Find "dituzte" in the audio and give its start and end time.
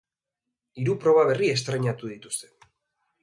2.13-2.51